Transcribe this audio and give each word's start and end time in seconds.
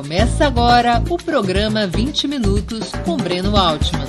Começa 0.00 0.46
agora 0.46 1.02
o 1.10 1.16
programa 1.16 1.84
20 1.84 2.28
Minutos 2.28 2.92
com 3.04 3.16
Breno 3.16 3.56
Altman. 3.56 4.06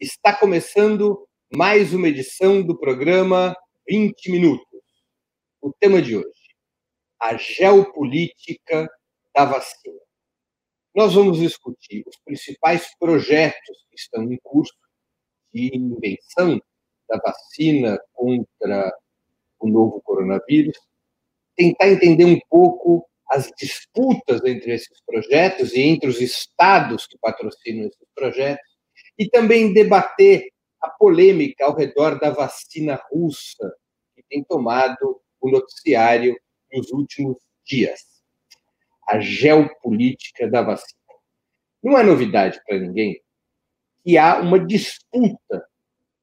Está 0.00 0.36
começando 0.36 1.24
mais 1.54 1.94
uma 1.94 2.08
edição 2.08 2.62
do 2.62 2.76
programa 2.76 3.56
20 3.88 4.28
Minutos. 4.28 4.82
O 5.62 5.72
tema 5.72 6.02
de 6.02 6.16
hoje: 6.16 6.56
a 7.22 7.36
geopolítica 7.36 8.90
da 9.32 9.44
vacina. 9.44 10.00
Nós 10.92 11.14
vamos 11.14 11.38
discutir 11.38 12.02
os 12.08 12.16
principais 12.24 12.88
projetos 12.98 13.86
que 13.88 13.94
estão 13.94 14.24
em 14.24 14.38
curso 14.42 14.74
de 15.54 15.70
invenção 15.76 16.60
da 17.08 17.20
vacina 17.24 17.96
contra 18.14 18.92
o 19.60 19.68
novo 19.68 20.02
coronavírus, 20.02 20.76
tentar 21.58 21.88
entender 21.88 22.24
um 22.24 22.38
pouco 22.48 23.04
as 23.28 23.50
disputas 23.58 24.42
entre 24.44 24.72
esses 24.72 25.02
projetos 25.04 25.74
e 25.74 25.80
entre 25.80 26.08
os 26.08 26.20
estados 26.20 27.06
que 27.06 27.18
patrocinam 27.18 27.88
esses 27.88 28.06
projetos, 28.14 28.64
e 29.18 29.28
também 29.28 29.72
debater 29.72 30.48
a 30.80 30.88
polêmica 30.88 31.64
ao 31.64 31.74
redor 31.74 32.20
da 32.20 32.30
vacina 32.30 32.94
russa, 33.10 33.74
que 34.14 34.22
tem 34.30 34.44
tomado 34.44 35.20
o 35.40 35.50
noticiário 35.50 36.38
nos 36.72 36.90
últimos 36.92 37.36
dias. 37.66 38.00
A 39.08 39.18
geopolítica 39.18 40.48
da 40.48 40.62
vacina. 40.62 40.96
Não 41.82 41.98
é 41.98 42.04
novidade 42.04 42.60
para 42.66 42.78
ninguém 42.78 43.20
que 44.04 44.16
há 44.16 44.40
uma 44.40 44.64
disputa 44.64 45.66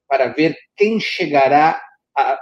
para 0.07 0.27
ver 0.27 0.57
quem 0.77 0.99
chegará 0.99 1.81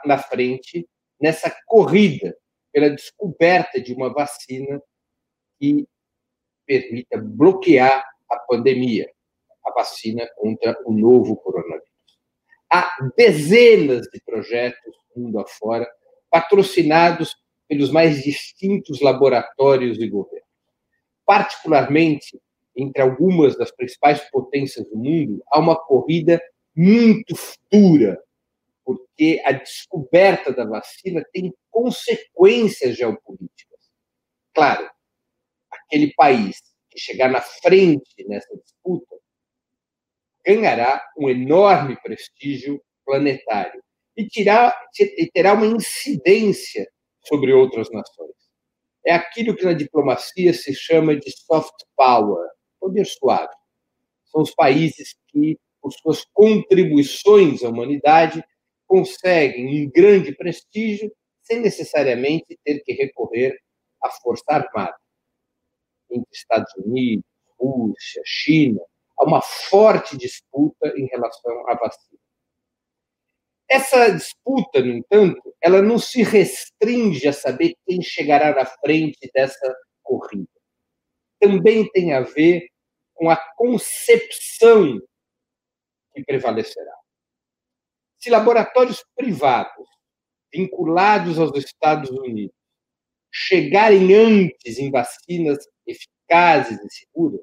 na 0.05 0.17
frente 0.19 0.87
nessa 1.19 1.53
corrida 1.65 2.37
pela 2.73 2.89
descoberta 2.89 3.79
de 3.79 3.93
uma 3.93 4.11
vacina 4.11 4.81
que 5.59 5.87
permita 6.65 7.17
bloquear 7.17 8.03
a 8.29 8.37
pandemia, 8.39 9.09
a 9.65 9.71
vacina 9.71 10.27
contra 10.35 10.75
o 10.85 10.91
novo 10.91 11.37
coronavírus. 11.37 11.87
Há 12.69 12.89
dezenas 13.15 14.07
de 14.11 14.19
projetos 14.25 15.03
mundo 15.15 15.39
afora 15.39 15.87
patrocinados 16.29 17.35
pelos 17.67 17.91
mais 17.91 18.23
distintos 18.23 19.01
laboratórios 19.01 19.99
e 19.99 20.07
governos. 20.07 20.43
Particularmente 21.25 22.39
entre 22.75 23.01
algumas 23.01 23.55
das 23.55 23.71
principais 23.71 24.19
potências 24.31 24.87
do 24.89 24.97
mundo, 24.97 25.43
há 25.47 25.59
uma 25.59 25.75
corrida 25.75 26.41
muito 26.75 27.35
futura 27.35 28.19
porque 28.83 29.41
a 29.45 29.51
descoberta 29.51 30.51
da 30.51 30.65
vacina 30.65 31.23
tem 31.31 31.53
consequências 31.69 32.97
geopolíticas. 32.97 33.79
Claro, 34.53 34.89
aquele 35.71 36.13
país 36.13 36.61
que 36.89 36.99
chegar 36.99 37.29
na 37.29 37.41
frente 37.41 38.27
nessa 38.27 38.55
disputa 38.57 39.15
ganhará 40.45 41.03
um 41.17 41.29
enorme 41.29 41.95
prestígio 42.01 42.83
planetário 43.05 43.81
e, 44.15 44.27
terá, 44.27 44.75
e 44.99 45.29
terá 45.31 45.53
uma 45.53 45.65
incidência 45.65 46.87
sobre 47.21 47.53
outras 47.53 47.89
nações. 47.89 48.35
É 49.05 49.13
aquilo 49.13 49.55
que 49.55 49.65
na 49.65 49.73
diplomacia 49.73 50.53
se 50.53 50.73
chama 50.73 51.15
de 51.15 51.31
soft 51.31 51.73
power, 51.95 52.47
poder 52.79 53.05
suave. 53.05 53.53
São 54.25 54.41
os 54.41 54.53
países 54.53 55.15
que, 55.27 55.57
por 55.81 55.91
suas 55.91 56.25
contribuições 56.33 57.63
à 57.63 57.69
humanidade, 57.69 58.43
conseguem 58.87 59.85
um 59.85 59.91
grande 59.91 60.35
prestígio 60.35 61.11
sem 61.41 61.59
necessariamente 61.59 62.57
ter 62.63 62.79
que 62.83 62.93
recorrer 62.93 63.57
à 64.01 64.09
força 64.09 64.45
armada. 64.49 64.95
Entre 66.09 66.29
Estados 66.31 66.73
Unidos, 66.77 67.25
Rússia, 67.59 68.21
China, 68.25 68.81
há 69.17 69.25
uma 69.25 69.41
forte 69.41 70.17
disputa 70.17 70.93
em 70.95 71.07
relação 71.07 71.69
à 71.69 71.75
vacina. 71.75 72.19
Essa 73.69 74.09
disputa, 74.11 74.81
no 74.81 74.93
entanto, 74.93 75.55
ela 75.61 75.81
não 75.81 75.97
se 75.97 76.21
restringe 76.21 77.27
a 77.27 77.33
saber 77.33 77.75
quem 77.85 78.01
chegará 78.01 78.53
na 78.53 78.65
frente 78.65 79.29
dessa 79.33 79.75
corrida. 80.03 80.47
Também 81.39 81.89
tem 81.91 82.13
a 82.13 82.21
ver 82.21 82.67
com 83.15 83.29
a 83.29 83.37
concepção 83.55 84.99
que 86.13 86.23
prevalecerá. 86.23 87.02
Se 88.23 88.29
laboratórios 88.29 89.03
privados 89.17 89.85
vinculados 90.49 91.37
aos 91.37 91.57
Estados 91.57 92.09
Unidos 92.09 92.55
chegarem 93.29 94.15
antes 94.15 94.79
em 94.79 94.89
vacinas 94.89 95.67
eficazes 95.85 96.79
e 96.79 96.89
seguras, 96.89 97.41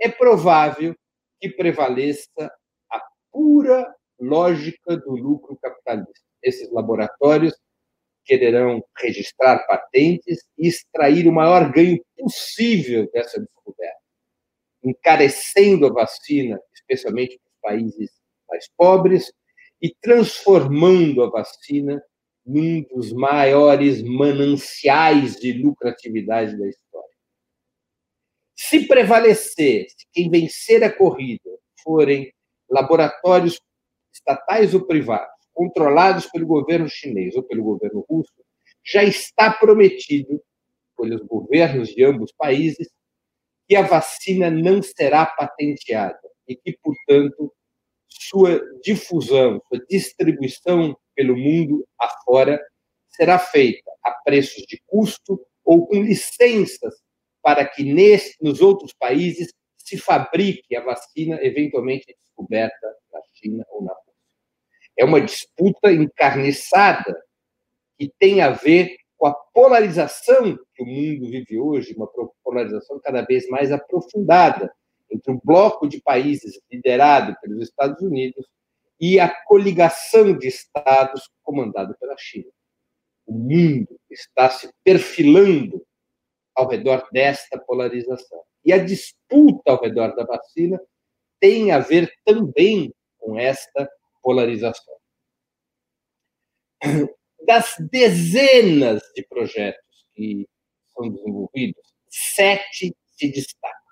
é 0.00 0.08
provável 0.08 0.94
que 1.40 1.48
prevaleça 1.48 2.52
a 2.88 3.02
pura 3.32 3.92
lógica 4.20 4.96
do 4.96 5.10
lucro 5.16 5.58
capitalista. 5.60 6.24
Esses 6.40 6.70
laboratórios 6.70 7.58
quererão 8.24 8.80
registrar 8.98 9.66
patentes 9.66 10.46
e 10.56 10.68
extrair 10.68 11.26
o 11.26 11.32
maior 11.32 11.72
ganho 11.72 12.00
possível 12.16 13.10
dessa 13.10 13.40
descoberta, 13.40 14.00
encarecendo 14.84 15.84
a 15.84 15.92
vacina, 15.92 16.60
especialmente 16.72 17.40
para 17.40 17.50
os 17.50 17.60
países 17.60 18.12
mais 18.48 18.68
pobres, 18.76 19.32
e 19.80 19.94
transformando 20.00 21.22
a 21.22 21.30
vacina 21.30 22.02
num 22.44 22.82
dos 22.82 23.12
maiores 23.12 24.02
mananciais 24.02 25.36
de 25.36 25.52
lucratividade 25.52 26.56
da 26.56 26.68
história. 26.68 27.16
Se 28.56 28.86
prevalecer, 28.86 29.86
se 29.90 30.06
quem 30.12 30.30
vencer 30.30 30.82
a 30.84 30.92
corrida 30.92 31.50
forem 31.82 32.32
laboratórios 32.70 33.60
estatais 34.12 34.74
ou 34.74 34.86
privados, 34.86 35.34
controlados 35.52 36.26
pelo 36.26 36.46
governo 36.46 36.88
chinês 36.88 37.34
ou 37.36 37.42
pelo 37.42 37.64
governo 37.64 38.04
russo, 38.08 38.32
já 38.84 39.02
está 39.02 39.50
prometido 39.50 40.40
pelos 40.96 41.20
governos 41.22 41.88
de 41.88 42.04
ambos 42.04 42.32
países 42.32 42.88
que 43.68 43.74
a 43.74 43.82
vacina 43.82 44.50
não 44.50 44.82
será 44.82 45.26
patenteada 45.26 46.18
e 46.48 46.56
que, 46.56 46.78
portanto, 46.82 47.52
sua 48.08 48.60
difusão, 48.82 49.60
sua 49.68 49.84
distribuição 49.88 50.96
pelo 51.14 51.36
mundo 51.36 51.86
afora 51.98 52.60
será 53.08 53.38
feita 53.38 53.90
a 54.04 54.10
preços 54.24 54.64
de 54.66 54.80
custo 54.86 55.40
ou 55.64 55.86
com 55.86 56.02
licenças 56.02 56.94
para 57.42 57.64
que 57.64 57.82
nesse, 57.84 58.36
nos 58.42 58.60
outros 58.60 58.92
países 58.92 59.52
se 59.76 59.96
fabrique 59.96 60.76
a 60.76 60.82
vacina 60.82 61.38
eventualmente 61.42 62.06
descoberta 62.06 62.94
na 63.12 63.20
China 63.34 63.64
ou 63.70 63.82
na 63.82 63.92
Rússia. 63.92 64.12
É 64.98 65.04
uma 65.04 65.20
disputa 65.20 65.92
encarniçada 65.92 67.16
que 67.98 68.12
tem 68.18 68.40
a 68.40 68.50
ver 68.50 68.96
com 69.16 69.26
a 69.26 69.34
polarização 69.34 70.58
que 70.74 70.82
o 70.82 70.86
mundo 70.86 71.30
vive 71.30 71.58
hoje, 71.58 71.94
uma 71.96 72.08
polarização 72.44 73.00
cada 73.00 73.22
vez 73.22 73.48
mais 73.48 73.72
aprofundada 73.72 74.72
entre 75.10 75.32
um 75.32 75.40
bloco 75.42 75.88
de 75.88 76.00
países 76.00 76.60
liderado 76.70 77.36
pelos 77.40 77.62
Estados 77.62 78.02
Unidos 78.02 78.46
e 79.00 79.20
a 79.20 79.28
coligação 79.44 80.36
de 80.36 80.48
estados 80.48 81.30
comandada 81.42 81.94
pela 82.00 82.16
China. 82.16 82.50
O 83.26 83.32
mundo 83.32 83.98
está 84.10 84.50
se 84.50 84.70
perfilando 84.84 85.84
ao 86.54 86.68
redor 86.68 87.06
desta 87.12 87.58
polarização. 87.58 88.42
E 88.64 88.72
a 88.72 88.82
disputa 88.82 89.70
ao 89.70 89.80
redor 89.80 90.14
da 90.16 90.24
vacina 90.24 90.80
tem 91.38 91.70
a 91.70 91.78
ver 91.78 92.12
também 92.24 92.92
com 93.18 93.38
esta 93.38 93.88
polarização. 94.22 94.94
Das 97.46 97.76
dezenas 97.92 99.02
de 99.14 99.24
projetos 99.28 100.06
que 100.14 100.48
são 100.88 101.08
desenvolvidos, 101.10 101.82
sete 102.08 102.92
se 103.06 103.30
destacam. 103.30 103.85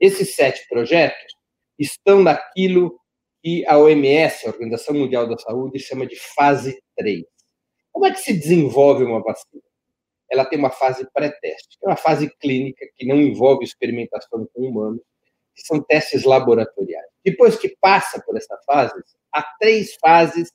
Esses 0.00 0.34
sete 0.34 0.66
projetos 0.68 1.34
estão 1.78 2.22
naquilo 2.22 2.98
que 3.42 3.66
a 3.66 3.78
OMS, 3.78 4.46
a 4.46 4.50
Organização 4.50 4.94
Mundial 4.94 5.28
da 5.28 5.36
Saúde, 5.36 5.78
chama 5.78 6.06
de 6.06 6.16
fase 6.16 6.82
3. 6.96 7.24
Como 7.92 8.06
é 8.06 8.12
que 8.12 8.20
se 8.20 8.32
desenvolve 8.32 9.04
uma 9.04 9.22
vacina? 9.22 9.62
Ela 10.30 10.44
tem 10.44 10.58
uma 10.58 10.70
fase 10.70 11.06
pré-teste, 11.12 11.76
é 11.82 11.88
uma 11.88 11.96
fase 11.96 12.30
clínica 12.38 12.86
que 12.96 13.06
não 13.06 13.20
envolve 13.20 13.64
experimentação 13.64 14.48
com 14.54 14.62
humanos, 14.62 15.02
que 15.54 15.62
são 15.62 15.82
testes 15.82 16.24
laboratoriais. 16.24 17.10
Depois 17.24 17.56
que 17.56 17.76
passa 17.80 18.22
por 18.24 18.36
essa 18.36 18.56
fase, 18.64 18.94
há 19.32 19.42
três 19.58 19.96
fases 19.96 20.50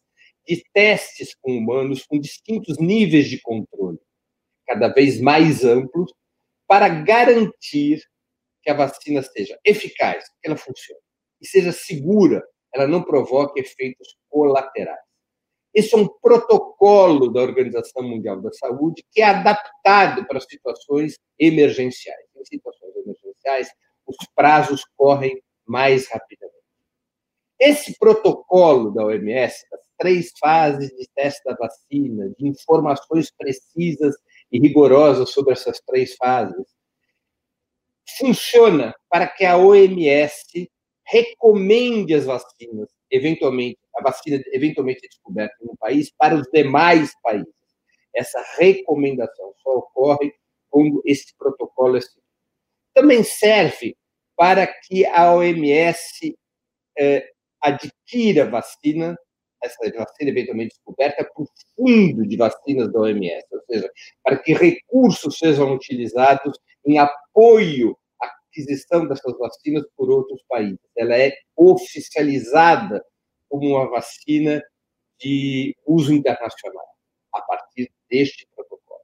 de 0.48 0.64
testes 0.74 1.36
com 1.42 1.58
humanos 1.58 2.06
com 2.06 2.20
distintos 2.20 2.78
níveis 2.80 3.28
de 3.28 3.42
controle, 3.42 4.00
cada 4.66 4.88
vez 4.88 5.20
mais 5.20 5.64
amplos, 5.64 6.12
para 6.68 6.88
garantir 6.88 8.02
que 8.66 8.72
a 8.72 8.74
vacina 8.74 9.22
seja 9.22 9.58
eficaz, 9.64 10.26
que 10.42 10.48
ela 10.50 10.58
funcione, 10.58 11.00
e 11.40 11.48
seja 11.48 11.72
segura, 11.72 12.44
ela 12.74 12.88
não 12.88 13.04
provoque 13.04 13.62
efeitos 13.62 14.18
colaterais. 14.28 15.06
Esse 15.72 15.94
é 15.94 15.98
um 15.98 16.08
protocolo 16.08 17.32
da 17.32 17.42
Organização 17.42 18.02
Mundial 18.02 18.42
da 18.42 18.52
Saúde 18.54 19.06
que 19.12 19.22
é 19.22 19.26
adaptado 19.26 20.26
para 20.26 20.40
situações 20.40 21.20
emergenciais. 21.38 22.26
Em 22.36 22.46
situações 22.46 22.96
emergenciais, 22.96 23.70
os 24.08 24.16
prazos 24.34 24.84
correm 24.98 25.42
mais 25.66 26.08
rapidamente. 26.08 26.56
Esse 27.60 27.98
protocolo 28.00 28.92
da 28.92 29.06
OMS, 29.06 29.66
das 29.70 29.82
três 29.98 30.32
fases 30.40 30.90
de 30.90 31.08
teste 31.14 31.42
da 31.46 31.56
vacina, 31.56 32.34
de 32.38 32.48
informações 32.48 33.32
precisas 33.38 34.16
e 34.52 34.60
rigorosas 34.60 35.30
sobre 35.32 35.54
essas 35.54 35.80
três 35.82 36.16
fases, 36.16 36.75
funciona 38.18 38.94
para 39.10 39.28
que 39.28 39.46
a 39.46 39.58
OMS 39.58 40.70
recomende 41.06 42.14
as 42.14 42.26
vacinas, 42.26 42.90
eventualmente, 43.10 43.80
a 43.96 44.02
vacina 44.02 44.42
eventualmente 44.52 45.08
descoberta 45.08 45.56
em 45.62 45.70
um 45.70 45.76
país, 45.76 46.12
para 46.18 46.36
os 46.36 46.48
demais 46.52 47.12
países. 47.22 47.54
Essa 48.14 48.44
recomendação 48.58 49.54
só 49.62 49.78
ocorre 49.78 50.34
quando 50.70 51.02
esse 51.06 51.36
protocolo 51.38 51.98
é 51.98 52.02
seguido. 52.02 52.24
Também 52.94 53.24
serve 53.24 53.96
para 54.36 54.68
que 54.68 55.06
a 55.06 55.34
OMS 55.34 56.38
eh, 56.98 57.30
adquira 57.62 58.50
vacina, 58.50 59.18
essa 59.64 59.78
vacina 59.98 60.30
eventualmente 60.30 60.76
descoberta, 60.76 61.24
para 61.24 61.44
o 61.44 61.48
fundo 61.76 62.28
de 62.28 62.38
vacinas 62.38 62.92
da 62.92 63.00
OMS, 63.00 63.46
ou 63.52 63.62
seja, 63.70 63.90
para 64.24 64.38
que 64.38 64.54
recursos 64.54 65.38
sejam 65.38 65.74
utilizados 65.74 66.58
em 66.86 66.98
apoio 66.98 67.98
à 68.22 68.28
aquisição 68.28 69.08
dessas 69.08 69.38
vacinas 69.38 69.84
por 69.96 70.10
outros 70.10 70.42
países. 70.48 70.80
Ela 70.96 71.18
é 71.18 71.34
oficializada 71.56 73.04
como 73.50 73.70
uma 73.70 73.90
vacina 73.90 74.62
de 75.20 75.76
uso 75.86 76.14
internacional, 76.14 76.88
a 77.34 77.42
partir 77.42 77.92
deste 78.10 78.48
protocolo. 78.56 79.02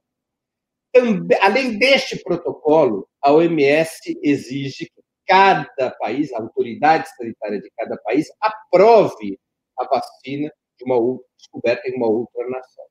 Também, 0.92 1.38
além 1.40 1.78
deste 1.78 2.22
protocolo, 2.22 3.08
a 3.22 3.32
OMS 3.32 4.18
exige 4.22 4.86
que 4.86 5.02
cada 5.26 5.90
país, 5.98 6.32
a 6.32 6.38
autoridade 6.38 7.08
sanitária 7.16 7.60
de 7.60 7.70
cada 7.76 7.96
país, 7.98 8.28
aprove 8.40 9.38
a 9.78 9.84
vacina 9.86 10.52
de 10.78 10.84
uma 10.84 11.18
descoberta 11.38 11.88
em 11.88 11.96
uma 11.96 12.08
outra 12.08 12.46
nação. 12.48 12.84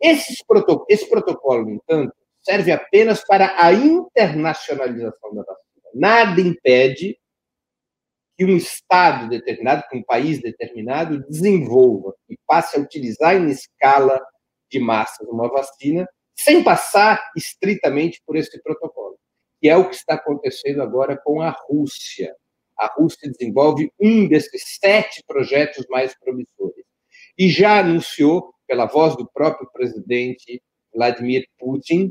Esse 0.00 0.44
protocolo, 0.44 0.86
esse 0.88 1.08
protocolo, 1.08 1.64
no 1.64 1.70
entanto, 1.74 2.12
serve 2.42 2.72
apenas 2.72 3.24
para 3.24 3.54
a 3.62 3.72
internacionalização 3.72 5.34
da 5.34 5.42
vacina. 5.42 5.90
Nada 5.94 6.40
impede 6.40 7.18
que 8.36 8.44
um 8.44 8.56
Estado 8.56 9.28
determinado, 9.28 9.84
que 9.88 9.96
um 9.96 10.02
país 10.02 10.40
determinado, 10.40 11.24
desenvolva 11.28 12.14
e 12.28 12.36
passe 12.46 12.76
a 12.76 12.80
utilizar 12.80 13.36
em 13.36 13.50
escala 13.50 14.20
de 14.70 14.78
massas 14.78 15.28
uma 15.28 15.48
vacina, 15.48 16.08
sem 16.34 16.64
passar 16.64 17.22
estritamente 17.36 18.22
por 18.26 18.36
esse 18.36 18.60
protocolo 18.62 19.12
que 19.62 19.68
é 19.68 19.76
o 19.76 19.88
que 19.88 19.94
está 19.94 20.14
acontecendo 20.14 20.82
agora 20.82 21.16
com 21.16 21.40
a 21.40 21.50
Rússia. 21.50 22.34
A 22.76 22.92
Rússia 22.96 23.30
desenvolve 23.30 23.92
um 24.00 24.26
desses 24.26 24.76
sete 24.80 25.22
projetos 25.24 25.86
mais 25.88 26.18
promissores 26.18 26.84
e 27.38 27.48
já 27.48 27.78
anunciou, 27.78 28.52
pela 28.66 28.86
voz 28.86 29.14
do 29.16 29.28
próprio 29.32 29.70
presidente 29.72 30.60
Vladimir 30.92 31.46
Putin, 31.58 32.10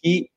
que 0.00 0.30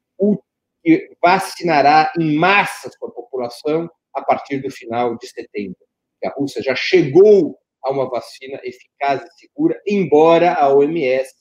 vacinará 1.22 2.12
em 2.20 2.36
massa 2.36 2.90
sua 2.90 3.12
população 3.12 3.90
a 4.14 4.22
partir 4.24 4.60
do 4.60 4.72
final 4.72 5.18
de 5.18 5.28
setembro. 5.28 5.78
A 6.24 6.30
Rússia 6.30 6.62
já 6.62 6.76
chegou 6.76 7.58
a 7.84 7.92
uma 7.92 8.10
vacina 8.10 8.60
eficaz 8.64 9.24
e 9.24 9.40
segura, 9.40 9.82
embora 9.88 10.54
a 10.54 10.74
OMS 10.74 11.34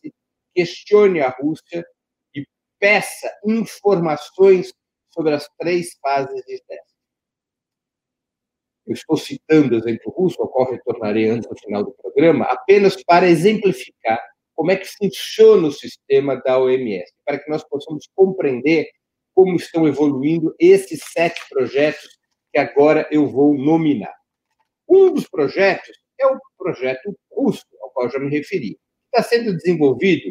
questione 0.55 1.21
a 1.21 1.29
Rússia 1.29 1.85
e 2.35 2.47
peça 2.79 3.31
informações 3.47 4.73
sobre 5.11 5.35
as 5.35 5.49
três 5.59 5.95
fases 6.01 6.43
de 6.45 6.63
teste. 6.67 6.95
Eu 8.87 8.95
estou 8.95 9.17
citando 9.17 9.75
o 9.75 9.79
exemplo 9.79 10.13
russo, 10.13 10.41
ao 10.41 10.49
qual 10.49 10.71
retornarei 10.71 11.29
antes 11.29 11.49
do 11.49 11.57
final 11.57 11.85
do 11.85 11.93
programa, 11.93 12.47
apenas 12.47 13.03
para 13.05 13.29
exemplificar 13.29 14.21
como 14.61 14.73
é 14.73 14.77
que 14.77 14.87
funciona 14.87 15.69
o 15.69 15.73
sistema 15.73 16.37
da 16.37 16.59
OMS, 16.59 17.11
para 17.25 17.39
que 17.39 17.49
nós 17.49 17.65
possamos 17.67 18.07
compreender 18.15 18.91
como 19.35 19.57
estão 19.57 19.89
evoluindo 19.89 20.55
esses 20.61 21.01
sete 21.15 21.41
projetos 21.49 22.19
que 22.53 22.61
agora 22.61 23.09
eu 23.11 23.27
vou 23.27 23.57
nominar. 23.57 24.15
Um 24.87 25.15
dos 25.15 25.27
projetos 25.27 25.97
é 26.21 26.27
o 26.27 26.39
projeto 26.59 27.19
russo, 27.33 27.65
ao 27.81 27.89
qual 27.89 28.11
já 28.11 28.19
me 28.19 28.29
referi, 28.29 28.79
está 29.07 29.27
sendo 29.27 29.57
desenvolvido 29.57 30.31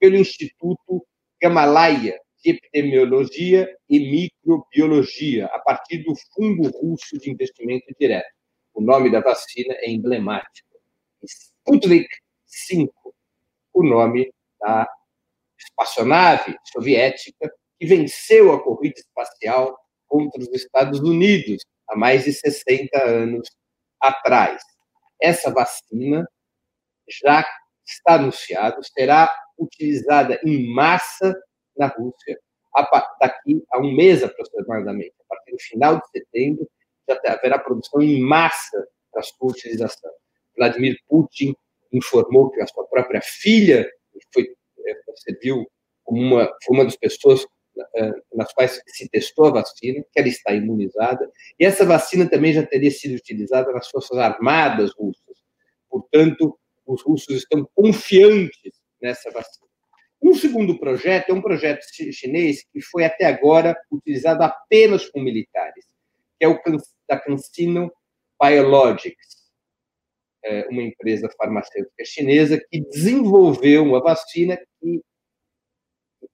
pelo 0.00 0.16
Instituto 0.16 1.06
Gamaleya, 1.40 2.18
de 2.42 2.50
epidemiologia 2.50 3.72
e 3.88 4.00
microbiologia, 4.00 5.46
a 5.46 5.60
partir 5.60 5.98
do 5.98 6.14
Fundo 6.34 6.68
Russo 6.68 7.16
de 7.16 7.30
Investimento 7.30 7.86
Direto. 7.96 8.26
O 8.74 8.80
nome 8.80 9.08
da 9.08 9.20
vacina 9.20 9.72
é 9.74 9.88
emblemático. 9.88 10.66
Sputnik 11.22 12.08
V, 12.68 12.90
o 13.78 13.82
nome 13.84 14.32
da 14.60 14.88
espaçonave 15.56 16.56
soviética 16.72 17.52
que 17.78 17.86
venceu 17.86 18.52
a 18.52 18.62
corrida 18.62 18.98
espacial 18.98 19.78
contra 20.08 20.40
os 20.40 20.48
Estados 20.52 21.00
Unidos 21.00 21.62
há 21.88 21.96
mais 21.96 22.24
de 22.24 22.32
60 22.32 23.02
anos 23.02 23.48
atrás. 24.00 24.62
Essa 25.22 25.52
vacina 25.52 26.28
já 27.22 27.46
está 27.86 28.14
anunciado, 28.14 28.82
será 28.84 29.32
utilizada 29.58 30.40
em 30.44 30.72
massa 30.72 31.34
na 31.76 31.86
Rússia 31.86 32.38
daqui 33.20 33.62
a 33.72 33.78
um 33.80 33.94
mês 33.94 34.22
aproximadamente. 34.22 35.14
A 35.20 35.34
partir 35.34 35.52
do 35.52 35.60
final 35.60 35.96
de 35.98 36.08
setembro, 36.10 36.68
já 37.08 37.32
haverá 37.32 37.58
produção 37.58 38.00
em 38.00 38.20
massa 38.20 38.86
para 39.10 39.22
sua 39.22 39.50
utilização. 39.50 40.12
Vladimir 40.56 40.96
Putin 41.08 41.54
informou 41.92 42.50
que 42.50 42.60
a 42.60 42.66
sua 42.66 42.84
própria 42.86 43.20
filha 43.22 43.88
foi, 44.32 44.44
eh, 44.86 44.96
serviu 45.16 45.66
como 46.04 46.20
uma, 46.20 46.46
foi 46.64 46.76
uma 46.76 46.84
das 46.84 46.96
pessoas 46.96 47.46
eh, 47.96 48.12
nas 48.34 48.52
quais 48.52 48.80
se 48.86 49.08
testou 49.08 49.46
a 49.46 49.50
vacina, 49.50 50.04
que 50.12 50.18
ela 50.18 50.28
está 50.28 50.52
imunizada, 50.52 51.30
e 51.58 51.64
essa 51.64 51.84
vacina 51.84 52.28
também 52.28 52.52
já 52.52 52.66
teria 52.66 52.90
sido 52.90 53.14
utilizada 53.16 53.72
nas 53.72 53.88
forças 53.88 54.18
armadas 54.18 54.92
russas. 54.98 55.38
Portanto, 55.88 56.58
os 56.86 57.02
russos 57.02 57.36
estão 57.36 57.68
confiantes 57.74 58.72
nessa 59.00 59.30
vacina. 59.30 59.68
Um 60.20 60.34
segundo 60.34 60.78
projeto 60.78 61.30
é 61.30 61.32
um 61.32 61.40
projeto 61.40 61.84
chinês 62.12 62.64
que 62.72 62.80
foi 62.80 63.04
até 63.04 63.26
agora 63.26 63.76
utilizado 63.90 64.42
apenas 64.42 65.08
com 65.08 65.20
militares, 65.20 65.84
que 66.38 66.44
é 66.44 66.48
o 66.48 66.58
da 67.08 67.18
CanSino 67.18 67.92
Biologics, 68.40 69.47
é 70.44 70.68
uma 70.68 70.82
empresa 70.82 71.28
farmacêutica 71.36 72.04
chinesa 72.04 72.60
que 72.70 72.80
desenvolveu 72.80 73.82
uma 73.82 74.00
vacina 74.00 74.56
que, 74.56 75.00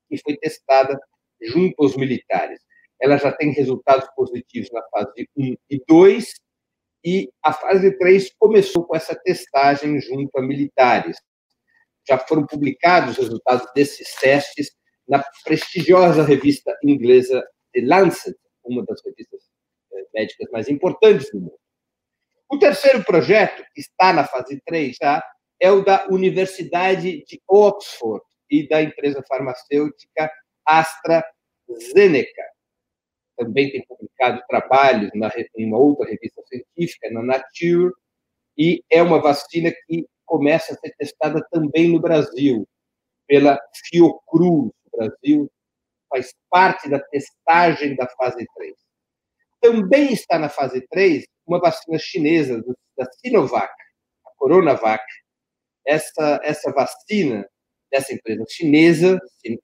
que 0.08 0.18
foi 0.18 0.36
testada 0.36 0.98
junto 1.40 1.82
aos 1.82 1.96
militares. 1.96 2.60
Ela 3.00 3.16
já 3.16 3.32
tem 3.32 3.52
resultados 3.52 4.08
positivos 4.14 4.70
na 4.72 4.82
fase 4.90 5.28
1 5.36 5.54
e 5.70 5.82
2, 5.86 6.34
e 7.04 7.30
a 7.42 7.52
fase 7.52 7.96
3 7.98 8.32
começou 8.38 8.84
com 8.84 8.96
essa 8.96 9.14
testagem 9.14 10.00
junto 10.00 10.38
a 10.38 10.42
militares 10.42 11.18
já 12.06 12.18
foram 12.18 12.46
publicados 12.46 13.12
os 13.12 13.24
resultados 13.24 13.66
desses 13.74 14.14
testes 14.16 14.70
na 15.08 15.24
prestigiosa 15.42 16.22
revista 16.22 16.76
inglesa 16.82 17.42
The 17.72 17.80
Lancet, 17.82 18.36
uma 18.64 18.84
das 18.84 19.00
revistas 19.04 19.40
eh, 19.92 20.04
médicas 20.14 20.48
mais 20.50 20.68
importantes 20.68 21.30
do 21.30 21.40
mundo. 21.40 21.58
O 22.54 22.58
terceiro 22.60 23.02
projeto, 23.02 23.64
que 23.74 23.80
está 23.80 24.12
na 24.12 24.22
fase 24.22 24.62
3 24.64 24.96
já, 25.02 25.20
é 25.60 25.72
o 25.72 25.84
da 25.84 26.06
Universidade 26.08 27.24
de 27.24 27.42
Oxford 27.48 28.24
e 28.48 28.68
da 28.68 28.80
empresa 28.80 29.24
farmacêutica 29.28 30.30
AstraZeneca. 30.64 32.44
Também 33.36 33.72
tem 33.72 33.84
publicado 33.84 34.40
trabalhos 34.48 35.10
na, 35.16 35.32
em 35.56 35.66
uma 35.66 35.78
outra 35.78 36.08
revista 36.08 36.44
científica, 36.46 37.10
na 37.10 37.24
Nature, 37.24 37.92
e 38.56 38.84
é 38.88 39.02
uma 39.02 39.20
vacina 39.20 39.72
que 39.88 40.06
começa 40.24 40.74
a 40.74 40.76
ser 40.76 40.94
testada 40.96 41.44
também 41.50 41.90
no 41.90 42.00
Brasil, 42.00 42.68
pela 43.26 43.58
Fiocruz. 43.88 44.70
O 44.92 44.96
Brasil 44.96 45.50
faz 46.08 46.32
parte 46.48 46.88
da 46.88 47.00
testagem 47.00 47.96
da 47.96 48.06
fase 48.16 48.46
3. 48.54 48.83
Também 49.64 50.12
está 50.12 50.38
na 50.38 50.50
fase 50.50 50.86
3 50.90 51.24
uma 51.46 51.58
vacina 51.58 51.98
chinesa, 51.98 52.62
da 52.98 53.10
Sinovac, 53.12 53.72
a 54.26 54.30
Coronavac. 54.36 55.02
Essa, 55.86 56.38
essa 56.42 56.70
vacina 56.70 57.48
dessa 57.90 58.12
empresa 58.12 58.44
chinesa, 58.46 59.18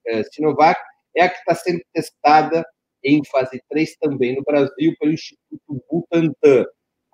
eh, 0.06 0.22
Sinovac, 0.32 0.80
é 1.14 1.24
a 1.24 1.28
que 1.28 1.36
está 1.36 1.54
sendo 1.54 1.82
testada 1.92 2.66
em 3.04 3.22
fase 3.26 3.62
3 3.68 3.94
também 3.98 4.36
no 4.36 4.42
Brasil 4.42 4.94
pelo 4.98 5.12
Instituto 5.12 5.84
Butantan. 5.90 6.64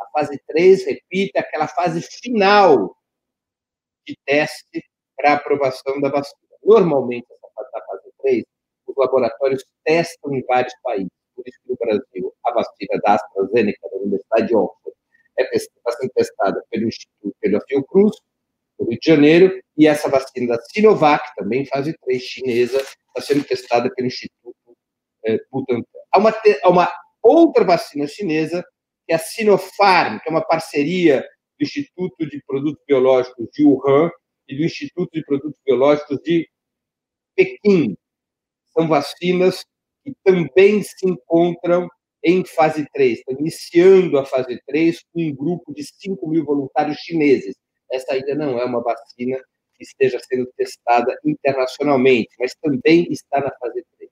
A 0.00 0.06
fase 0.12 0.40
3, 0.46 0.84
repita, 0.84 1.40
é 1.40 1.42
aquela 1.42 1.66
fase 1.66 2.00
final 2.22 2.96
de 4.06 4.16
teste 4.24 4.84
para 5.16 5.32
aprovação 5.32 6.00
da 6.00 6.08
vacina. 6.08 6.38
Normalmente, 6.62 7.26
essa 7.32 7.84
fase 7.84 8.12
3, 8.22 8.44
os 8.86 8.96
laboratórios 8.96 9.64
testam 9.84 10.32
em 10.32 10.44
vários 10.44 10.74
países. 10.84 11.15
Por 11.36 11.46
isso 11.46 11.58
que 11.62 11.70
no 11.70 11.76
Brasil, 11.76 12.34
a 12.44 12.52
vacina 12.52 13.00
da 13.04 13.14
AstraZeneca, 13.14 13.88
da 13.90 13.98
Universidade 13.98 14.48
de 14.48 14.56
Oxford, 14.56 14.96
é, 15.38 15.56
está 15.56 15.92
sendo 15.92 16.10
testada 16.14 16.64
pelo 16.70 16.88
Instituto, 16.88 17.36
pela 17.40 17.60
Fiocruz, 17.68 18.16
no 18.80 18.88
Rio 18.88 18.98
de 18.98 19.06
Janeiro, 19.06 19.60
e 19.76 19.86
essa 19.86 20.08
vacina 20.08 20.56
da 20.56 20.62
Sinovac, 20.62 21.22
também 21.36 21.66
fase 21.66 21.96
3 22.04 22.22
chinesa, 22.22 22.78
está 22.78 23.20
sendo 23.20 23.44
testada 23.44 23.90
pelo 23.94 24.08
Instituto 24.08 24.56
eh, 25.26 25.38
Butantan. 25.50 25.84
Há 26.12 26.18
uma, 26.18 26.30
há 26.62 26.68
uma 26.68 26.92
outra 27.22 27.64
vacina 27.64 28.06
chinesa, 28.06 28.64
que 29.06 29.12
é 29.12 29.16
a 29.16 29.18
Sinopharm, 29.18 30.18
que 30.20 30.28
é 30.28 30.30
uma 30.30 30.44
parceria 30.44 31.22
do 31.58 31.64
Instituto 31.64 32.26
de 32.26 32.42
Produtos 32.46 32.82
Biológicos 32.86 33.48
de 33.52 33.64
Wuhan 33.64 34.10
e 34.48 34.56
do 34.56 34.64
Instituto 34.64 35.10
de 35.12 35.24
Produtos 35.24 35.58
Biológicos 35.64 36.18
de 36.22 36.48
Pequim. 37.34 37.96
São 38.72 38.88
vacinas 38.88 39.64
que 40.06 40.14
também 40.22 40.84
se 40.84 41.04
encontram 41.04 41.88
em 42.22 42.44
fase 42.44 42.86
3, 42.92 43.18
estão 43.18 43.36
iniciando 43.40 44.18
a 44.18 44.24
fase 44.24 44.60
3 44.64 45.02
com 45.12 45.20
um 45.20 45.34
grupo 45.34 45.74
de 45.74 45.82
5 45.82 46.28
mil 46.28 46.44
voluntários 46.44 46.98
chineses. 46.98 47.56
Essa 47.90 48.14
ainda 48.14 48.36
não 48.36 48.58
é 48.58 48.64
uma 48.64 48.80
vacina 48.80 49.36
que 49.74 49.82
esteja 49.82 50.18
sendo 50.20 50.48
testada 50.56 51.18
internacionalmente, 51.24 52.30
mas 52.38 52.54
também 52.62 53.06
está 53.10 53.40
na 53.40 53.50
fase 53.58 53.84
3. 53.98 54.10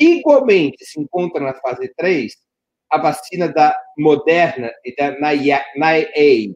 Igualmente 0.00 0.84
se 0.84 1.00
encontra 1.00 1.40
na 1.40 1.54
fase 1.54 1.88
3 1.96 2.34
a 2.90 2.98
vacina 2.98 3.48
da 3.48 3.74
Moderna 3.96 4.70
e 4.84 4.94
da 4.96 5.12
NIAID. 5.12 6.54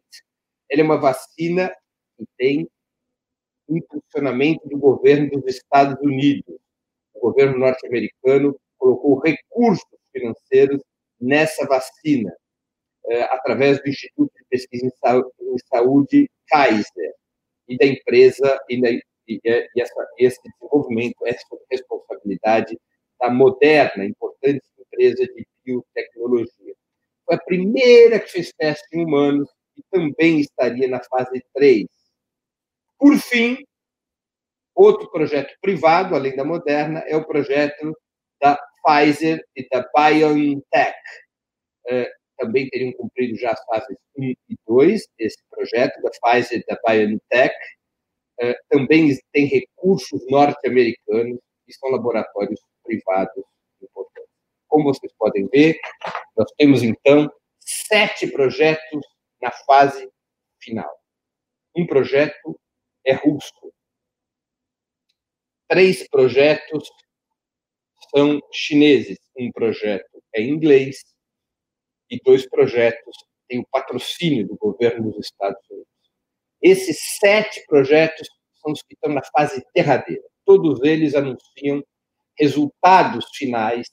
Ela 0.68 0.82
é 0.82 0.84
uma 0.84 1.00
vacina 1.00 1.72
que 2.16 2.24
tem 2.36 2.68
impulsionamento 3.68 4.68
do 4.68 4.76
governo 4.76 5.30
dos 5.30 5.54
Estados 5.54 6.00
Unidos. 6.02 6.58
O 7.18 7.30
governo 7.30 7.58
norte-americano 7.58 8.58
colocou 8.78 9.20
recursos 9.20 9.84
financeiros 10.12 10.80
nessa 11.20 11.66
vacina, 11.66 12.34
eh, 13.06 13.22
através 13.22 13.82
do 13.82 13.88
Instituto 13.88 14.32
de 14.34 14.44
Pesquisa 14.48 14.86
em 14.86 15.58
Saúde 15.66 16.30
Kaiser 16.48 17.14
e 17.68 17.76
da 17.76 17.86
empresa, 17.86 18.58
e, 18.68 18.80
da, 18.80 18.90
e, 18.90 19.02
e 19.28 19.80
essa, 19.80 20.06
esse 20.18 20.40
desenvolvimento, 20.42 21.26
essa 21.26 21.44
responsabilidade 21.70 22.78
da 23.20 23.30
Moderna, 23.30 24.04
importante 24.04 24.62
empresa 24.98 25.24
de 25.26 25.46
biotecnologia. 25.64 26.74
Foi 27.24 27.36
a 27.36 27.44
primeira 27.44 28.18
que 28.18 28.30
fez 28.30 28.52
teste 28.52 28.96
em 28.96 29.04
humanos 29.04 29.48
e 29.76 29.82
também 29.90 30.40
estaria 30.40 30.88
na 30.88 31.00
fase 31.04 31.42
3. 31.54 31.86
Por 32.98 33.16
fim, 33.18 33.64
outro 34.78 35.10
projeto 35.10 35.52
privado, 35.60 36.14
além 36.14 36.36
da 36.36 36.44
Moderna, 36.44 37.00
é 37.00 37.16
o 37.16 37.26
projeto 37.26 37.92
da 38.40 38.56
Pfizer 38.84 39.44
e 39.56 39.68
da 39.68 39.84
BioNTech. 39.94 40.96
É, 41.88 42.10
também 42.36 42.68
teriam 42.68 42.92
cumprido 42.92 43.36
já 43.36 43.50
as 43.50 43.64
fases 43.64 43.96
1 44.16 44.22
e 44.24 44.56
2, 44.66 45.08
esse 45.18 45.38
projeto 45.50 46.00
da 46.00 46.10
Pfizer 46.10 46.60
e 46.60 46.64
da 46.64 46.78
BioNTech. 46.86 47.54
É, 48.40 48.54
também 48.68 49.18
tem 49.32 49.46
recursos 49.46 50.24
norte-americanos 50.30 51.40
e 51.66 51.74
são 51.74 51.90
laboratórios 51.90 52.60
privados 52.84 53.44
importantes. 53.82 54.30
Como 54.68 54.84
vocês 54.84 55.12
podem 55.18 55.48
ver, 55.48 55.76
nós 56.36 56.48
temos 56.56 56.84
então 56.84 57.28
sete 57.58 58.28
projetos 58.28 59.04
na 59.42 59.50
fase 59.50 60.08
final. 60.60 60.98
Um 61.76 61.84
projeto 61.84 62.58
é 63.04 63.14
russo. 63.14 63.72
Três 65.68 66.08
projetos 66.08 66.88
são 68.10 68.40
chineses. 68.50 69.18
Um 69.38 69.52
projeto 69.52 70.22
é 70.34 70.42
inglês 70.42 71.04
e 72.10 72.18
dois 72.22 72.48
projetos 72.48 73.14
têm 73.46 73.60
o 73.60 73.66
patrocínio 73.70 74.46
do 74.46 74.56
governo 74.56 75.12
dos 75.12 75.26
Estados 75.26 75.60
Unidos. 75.70 75.88
Esses 76.62 76.98
sete 77.20 77.62
projetos 77.66 78.28
são 78.62 78.72
os 78.72 78.82
que 78.82 78.94
estão 78.94 79.12
na 79.12 79.22
fase 79.36 79.62
derradeira. 79.74 80.22
Todos 80.44 80.82
eles 80.82 81.14
anunciam 81.14 81.84
resultados 82.38 83.26
finais 83.36 83.86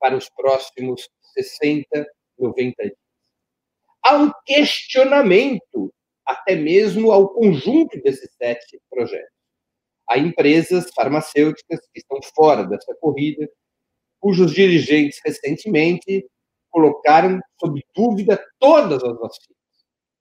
para 0.00 0.16
os 0.16 0.28
próximos 0.30 1.08
60, 1.34 1.86
90 2.36 2.82
dias. 2.82 2.98
Há 4.02 4.16
um 4.16 4.32
questionamento 4.44 5.92
até 6.24 6.56
mesmo 6.56 7.12
ao 7.12 7.28
conjunto 7.32 8.00
desses 8.02 8.28
sete 8.36 8.80
projetos. 8.90 9.35
Há 10.08 10.18
empresas 10.18 10.90
farmacêuticas 10.94 11.80
que 11.92 12.00
estão 12.00 12.18
fora 12.34 12.64
dessa 12.64 12.94
corrida, 13.00 13.48
cujos 14.20 14.52
dirigentes 14.52 15.20
recentemente 15.24 16.26
colocaram 16.70 17.40
sob 17.58 17.82
dúvida 17.94 18.42
todas 18.58 19.02
as 19.02 19.18
vacinas, 19.18 19.56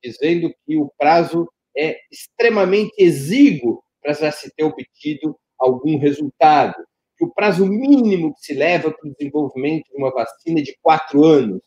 dizendo 0.03 0.53
que 0.65 0.77
o 0.77 0.91
prazo 0.97 1.47
é 1.77 1.97
extremamente 2.11 2.93
exíguo 2.97 3.83
para 4.01 4.13
já 4.13 4.31
se 4.31 4.49
ter 4.55 4.63
obtido 4.63 5.37
algum 5.59 5.97
resultado, 5.97 6.75
que 7.17 7.25
o 7.25 7.33
prazo 7.33 7.65
mínimo 7.65 8.33
que 8.35 8.41
se 8.41 8.53
leva 8.53 8.91
para 8.91 9.07
o 9.07 9.13
desenvolvimento 9.13 9.85
de 9.89 9.97
uma 9.97 10.11
vacina 10.11 10.59
é 10.59 10.63
de 10.63 10.77
quatro 10.81 11.23
anos, 11.23 11.61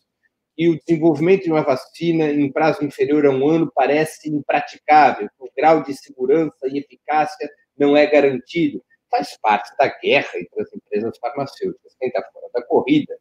e 0.57 0.69
o 0.69 0.79
desenvolvimento 0.79 1.45
de 1.45 1.53
uma 1.53 1.63
vacina 1.63 2.31
em 2.31 2.51
prazo 2.51 2.85
inferior 2.85 3.27
a 3.27 3.31
um 3.31 3.49
ano 3.49 3.71
parece 3.75 4.29
impraticável, 4.29 5.29
o 5.39 5.49
grau 5.57 5.83
de 5.83 5.95
segurança 5.95 6.67
e 6.67 6.79
eficácia 6.79 7.49
não 7.79 7.97
é 7.97 8.07
garantido. 8.07 8.83
Faz 9.11 9.39
parte 9.41 9.75
da 9.79 9.89
guerra 9.89 10.31
entre 10.35 10.63
as 10.63 10.73
empresas 10.73 11.17
farmacêuticas. 11.19 11.97
Quem 11.99 12.09
está 12.09 12.23
fora 12.33 12.49
da 12.53 12.63
corrida 12.63 13.17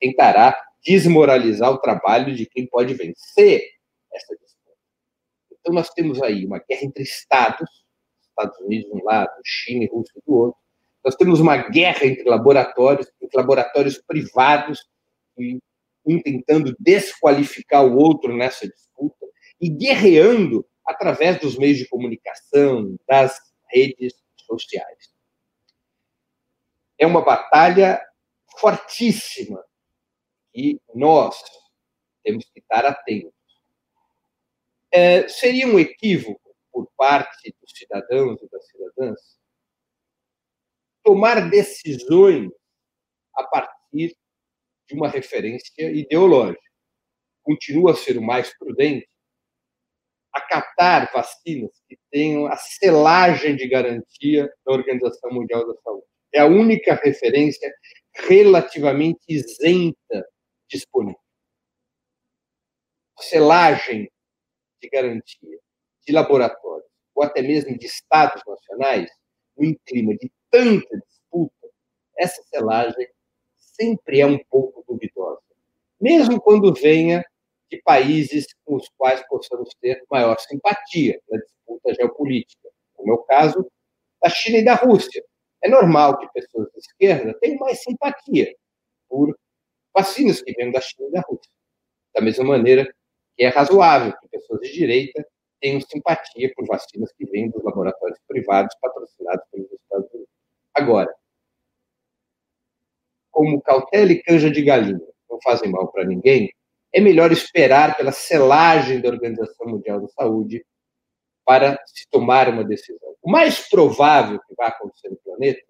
tentará 0.00 0.56
desmoralizar 0.84 1.70
o 1.70 1.78
trabalho 1.78 2.34
de 2.34 2.46
quem 2.46 2.66
pode 2.66 2.94
vencer 2.94 3.64
essa 4.12 4.36
disputa. 4.36 4.76
Então, 5.52 5.74
nós 5.74 5.90
temos 5.90 6.22
aí 6.22 6.44
uma 6.44 6.58
guerra 6.58 6.84
entre 6.84 7.02
Estados, 7.02 7.84
Estados 8.20 8.58
Unidos 8.60 8.90
de 8.90 8.96
um 8.96 9.04
lado, 9.04 9.32
China 9.44 9.84
e 9.84 9.88
Rússia 9.88 10.20
do 10.26 10.34
outro, 10.34 10.64
nós 11.04 11.14
temos 11.16 11.38
uma 11.38 11.56
guerra 11.56 12.06
entre 12.06 12.24
laboratórios, 12.24 13.06
entre 13.20 13.36
laboratórios 13.36 13.98
privados, 13.98 14.86
um 16.06 16.20
tentando 16.22 16.74
desqualificar 16.78 17.84
o 17.84 17.96
outro 17.96 18.34
nessa 18.34 18.66
disputa, 18.66 19.26
e 19.60 19.68
guerreando 19.68 20.66
através 20.86 21.38
dos 21.38 21.58
meios 21.58 21.78
de 21.78 21.88
comunicação, 21.88 22.96
das 23.06 23.38
redes 23.74 24.14
sociais. 24.36 25.12
É 26.96 27.06
uma 27.06 27.24
batalha 27.24 28.00
fortíssima 28.58 29.64
e 30.54 30.80
nós 30.94 31.36
temos 32.22 32.44
que 32.44 32.60
estar 32.60 32.86
atentos. 32.86 33.34
É, 34.92 35.26
seria 35.26 35.66
um 35.66 35.78
equívoco 35.78 36.54
por 36.72 36.88
parte 36.96 37.54
dos 37.60 37.72
cidadãos 37.76 38.40
e 38.40 38.48
das 38.48 38.66
cidadãs 38.68 39.38
tomar 41.02 41.50
decisões 41.50 42.50
a 43.34 43.44
partir 43.44 44.16
de 44.88 44.94
uma 44.94 45.08
referência 45.08 45.90
ideológica. 45.90 46.62
Continua 47.42 47.92
a 47.92 47.96
ser 47.96 48.16
o 48.16 48.22
mais 48.22 48.56
prudente 48.56 49.08
acatar 50.34 51.10
vacinas 51.12 51.70
que 51.88 51.96
tenham 52.10 52.46
a 52.46 52.56
selagem 52.56 53.56
de 53.56 53.68
garantia 53.68 54.52
da 54.66 54.72
Organização 54.72 55.30
Mundial 55.30 55.66
da 55.66 55.80
Saúde. 55.82 56.04
É 56.32 56.40
a 56.40 56.46
única 56.46 56.94
referência 56.94 57.72
relativamente 58.14 59.20
isenta 59.28 60.26
disponível. 60.68 61.20
Selagem 63.20 64.10
de 64.82 64.88
garantia 64.88 65.58
de 66.06 66.12
laboratórios 66.12 66.90
ou 67.14 67.22
até 67.22 67.40
mesmo 67.40 67.78
de 67.78 67.86
estados 67.86 68.42
nacionais, 68.46 69.08
em 69.56 69.78
clima 69.86 70.14
de 70.16 70.30
tanta 70.50 70.98
disputa, 70.98 71.68
essa 72.18 72.42
selagem 72.52 73.08
sempre 73.56 74.20
é 74.20 74.26
um 74.26 74.38
pouco 74.50 74.84
duvidosa, 74.86 75.40
mesmo 76.00 76.40
quando 76.40 76.74
venha 76.74 77.24
de 77.74 77.82
países 77.82 78.46
com 78.64 78.76
os 78.76 78.88
quais 78.96 79.26
possamos 79.26 79.70
ter 79.80 80.02
maior 80.10 80.38
simpatia 80.38 81.20
na 81.28 81.38
disputa 81.38 81.94
geopolítica, 81.94 82.68
como 82.94 83.12
é 83.12 83.14
o 83.14 83.24
caso 83.24 83.70
da 84.22 84.28
China 84.28 84.58
e 84.58 84.64
da 84.64 84.74
Rússia. 84.74 85.24
É 85.62 85.68
normal 85.68 86.18
que 86.18 86.28
pessoas 86.32 86.70
de 86.72 86.78
esquerda 86.78 87.36
tenham 87.40 87.58
mais 87.58 87.82
simpatia 87.82 88.54
por 89.08 89.36
vacinas 89.94 90.42
que 90.42 90.52
vêm 90.52 90.70
da 90.70 90.80
China 90.80 91.08
e 91.08 91.12
da 91.12 91.20
Rússia. 91.20 91.52
Da 92.14 92.20
mesma 92.20 92.44
maneira 92.44 92.86
que 93.36 93.44
é 93.44 93.48
razoável 93.48 94.12
que 94.20 94.28
pessoas 94.28 94.60
de 94.60 94.72
direita 94.72 95.26
tenham 95.60 95.80
simpatia 95.80 96.52
por 96.54 96.66
vacinas 96.66 97.12
que 97.12 97.24
vêm 97.26 97.50
dos 97.50 97.62
laboratórios 97.64 98.18
privados 98.28 98.76
patrocinados 98.80 99.44
pelos 99.50 99.72
Estados 99.72 100.10
Unidos. 100.12 100.30
Agora, 100.74 101.14
como 103.30 103.60
cautela 103.62 104.12
e 104.12 104.22
canja 104.22 104.50
de 104.50 104.62
galinha 104.62 105.00
não 105.28 105.40
fazem 105.42 105.70
mal 105.70 105.90
para 105.90 106.04
ninguém, 106.04 106.52
é 106.94 107.00
melhor 107.00 107.32
esperar 107.32 107.96
pela 107.96 108.12
selagem 108.12 109.00
da 109.00 109.08
Organização 109.08 109.66
Mundial 109.66 110.00
da 110.00 110.06
Saúde 110.08 110.64
para 111.44 111.76
se 111.86 112.06
tomar 112.08 112.48
uma 112.48 112.62
decisão. 112.62 113.16
O 113.20 113.30
mais 113.30 113.68
provável 113.68 114.38
que 114.46 114.54
vai 114.54 114.68
acontecer 114.68 115.08
no 115.08 115.16
planeta 115.16 115.60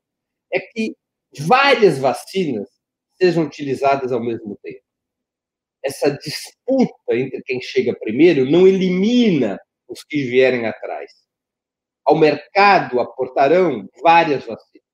é 0.52 0.60
que 0.60 0.94
várias 1.40 1.98
vacinas 1.98 2.68
sejam 3.14 3.44
utilizadas 3.44 4.12
ao 4.12 4.22
mesmo 4.22 4.58
tempo. 4.62 4.84
Essa 5.82 6.10
disputa 6.10 7.12
entre 7.12 7.42
quem 7.42 7.60
chega 7.60 7.98
primeiro 7.98 8.48
não 8.50 8.68
elimina 8.68 9.58
os 9.88 10.04
que 10.04 10.24
vierem 10.24 10.66
atrás. 10.66 11.10
Ao 12.04 12.18
mercado 12.18 13.00
aportarão 13.00 13.88
várias 14.02 14.44
vacinas. 14.44 14.84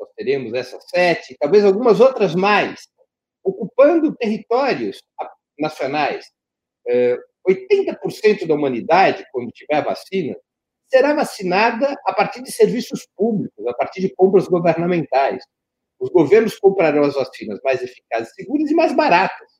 Nós 0.00 0.08
teremos 0.16 0.54
essas 0.54 0.82
sete, 0.88 1.36
talvez 1.38 1.64
algumas 1.66 2.00
outras 2.00 2.34
mais, 2.34 2.88
ocupando 3.48 4.14
territórios 4.16 5.02
nacionais. 5.58 6.26
80% 7.46 8.42
é, 8.42 8.46
da 8.46 8.54
humanidade, 8.54 9.26
quando 9.32 9.50
tiver 9.50 9.82
vacina, 9.82 10.36
será 10.86 11.14
vacinada 11.14 11.94
a 12.06 12.12
partir 12.12 12.42
de 12.42 12.50
serviços 12.50 13.06
públicos, 13.16 13.66
a 13.66 13.74
partir 13.74 14.00
de 14.00 14.14
compras 14.14 14.48
governamentais. 14.48 15.42
Os 15.98 16.10
governos 16.10 16.58
comprarão 16.58 17.02
as 17.02 17.14
vacinas 17.14 17.58
mais 17.62 17.82
eficazes, 17.82 18.34
seguras 18.34 18.70
e 18.70 18.74
mais 18.74 18.94
baratas. 18.94 19.50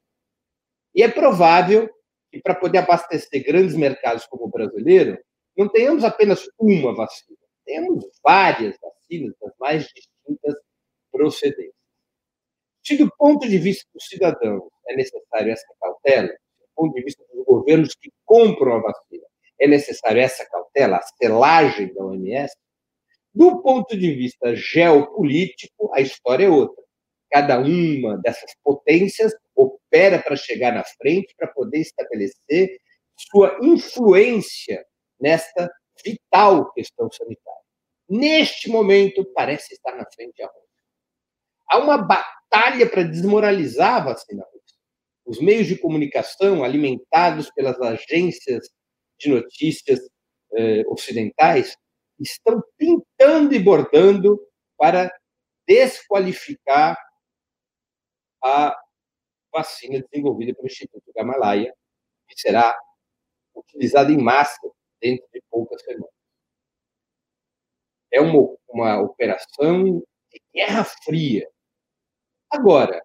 E 0.95 1.03
é 1.03 1.09
provável 1.09 1.89
que, 2.31 2.41
para 2.41 2.55
poder 2.55 2.79
abastecer 2.79 3.45
grandes 3.45 3.75
mercados 3.75 4.27
como 4.27 4.45
o 4.45 4.51
brasileiro, 4.51 5.19
não 5.57 5.69
tenhamos 5.69 6.05
apenas 6.05 6.49
uma 6.59 6.95
vacina, 6.95 7.37
temos 7.65 8.05
várias 8.25 8.77
vacinas 8.81 9.35
das 9.41 9.53
mais 9.59 9.87
distintas 9.89 10.55
procedências. 11.11 11.78
Se 12.89 12.97
do 12.97 13.13
ponto 13.19 13.47
de 13.47 13.59
vista 13.59 13.85
do 13.93 14.01
cidadão 14.01 14.67
é 14.89 14.97
necessário 14.97 15.53
essa 15.53 15.67
cautela, 15.79 16.29
do 16.29 16.67
ponto 16.75 16.95
de 16.95 17.03
vista 17.03 17.23
dos 17.31 17.45
governos 17.45 17.95
que 17.95 18.11
compram 18.25 18.77
a 18.77 18.81
vacina, 18.81 19.27
é 19.61 19.69
necessário 19.69 20.23
essa 20.23 20.43
cautela, 20.47 20.97
a 20.97 21.03
selagem 21.03 21.93
da 21.93 22.03
OMS, 22.03 22.57
do 23.35 23.61
ponto 23.61 23.95
de 23.95 24.15
vista 24.15 24.57
geopolítico, 24.57 25.93
a 25.93 26.01
história 26.01 26.47
é 26.47 26.49
outra. 26.49 26.83
Cada 27.31 27.59
uma 27.59 28.17
dessas 28.23 28.55
potências 28.65 29.35
opera 29.55 30.23
para 30.23 30.35
chegar 30.35 30.73
na 30.73 30.83
frente, 30.83 31.35
para 31.37 31.49
poder 31.49 31.81
estabelecer 31.81 32.81
sua 33.31 33.59
influência 33.63 34.83
nesta 35.21 35.71
vital 36.03 36.73
questão 36.73 37.11
sanitária. 37.13 37.61
Neste 38.09 38.71
momento, 38.71 39.31
parece 39.35 39.75
estar 39.75 39.95
na 39.95 40.07
frente 40.11 40.43
a 40.43 40.47
Rússia. 40.47 40.68
Há 41.71 41.79
uma 41.79 41.99
batalha 41.99 42.89
para 42.89 43.03
desmoralizar 43.03 43.97
a 43.97 44.05
vacina 44.13 44.45
russa. 44.45 44.77
Os 45.27 45.41
meios 45.41 45.67
de 45.67 45.79
comunicação, 45.79 46.65
alimentados 46.65 47.51
pelas 47.51 47.79
agências 47.81 48.69
de 49.19 49.29
notícias 49.29 50.01
eh, 50.57 50.83
ocidentais, 50.89 51.77
estão 52.19 52.63
pintando 52.77 53.55
e 53.55 53.59
bordando 53.59 54.41
para 54.77 55.13
desqualificar 55.67 56.97
a 58.43 58.75
vacina 59.53 60.03
desenvolvida 60.11 60.55
pelo 60.55 60.67
Instituto 60.67 61.13
Gamaleya, 61.15 61.75
que 62.27 62.41
será 62.41 62.75
utilizada 63.55 64.11
em 64.11 64.19
massa 64.19 64.71
dentro 65.01 65.27
de 65.33 65.43
poucas 65.51 65.83
semanas. 65.83 66.11
É 68.11 68.21
uma, 68.21 68.57
uma 68.69 69.01
operação 69.03 70.03
de 70.31 70.43
guerra 70.55 70.85
fria. 70.85 71.49
Agora, 72.51 73.03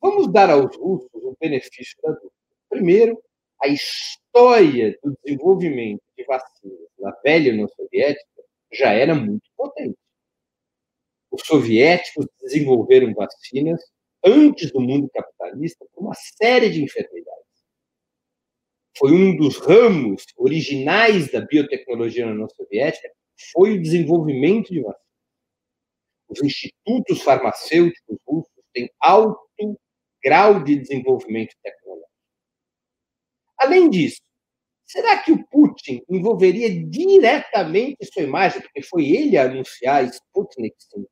vamos 0.00 0.30
dar 0.30 0.50
aos 0.50 0.76
russos 0.76 1.08
o 1.14 1.36
benefício 1.40 1.96
da 2.02 2.10
dúvida. 2.10 2.32
Primeiro, 2.68 3.22
a 3.62 3.68
história 3.68 4.96
do 5.02 5.16
desenvolvimento 5.24 6.02
de 6.16 6.24
vacinas 6.24 6.88
na 6.98 7.10
velha 7.24 7.52
União 7.52 7.68
Soviética 7.68 8.44
já 8.72 8.92
era 8.92 9.14
muito 9.14 9.48
potente. 9.56 9.98
Os 11.30 11.42
soviéticos 11.46 12.26
desenvolveram 12.40 13.14
vacinas 13.14 13.80
antes 14.24 14.70
do 14.70 14.80
mundo 14.80 15.08
capitalista 15.10 15.86
para 15.92 16.02
uma 16.02 16.14
série 16.14 16.70
de 16.70 16.82
enfermidades. 16.82 17.28
Foi 18.96 19.12
um 19.12 19.36
dos 19.36 19.56
ramos 19.58 20.24
originais 20.36 21.30
da 21.30 21.40
biotecnologia 21.40 22.26
na 22.26 22.32
União 22.32 22.48
Soviética, 22.48 23.08
foi 23.52 23.78
o 23.78 23.82
desenvolvimento 23.82 24.72
de 24.72 24.82
vacinas. 24.82 25.08
Os 26.28 26.42
institutos 26.42 27.22
farmacêuticos 27.22 28.18
russos 28.26 28.57
têm 28.78 28.90
alto 29.00 29.48
grau 30.22 30.62
de 30.62 30.76
desenvolvimento 30.76 31.54
tecnológico. 31.62 32.08
Além 33.58 33.90
disso, 33.90 34.20
será 34.84 35.18
que 35.22 35.32
o 35.32 35.46
Putin 35.48 36.02
envolveria 36.08 36.68
diretamente 36.84 38.06
sua 38.12 38.22
imagem, 38.22 38.60
porque 38.62 38.82
foi 38.82 39.08
ele 39.08 39.36
a 39.36 39.44
anunciar 39.44 40.04
Sputnik 40.04 40.76
5? 40.78 41.08